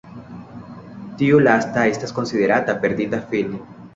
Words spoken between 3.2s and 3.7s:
filmo.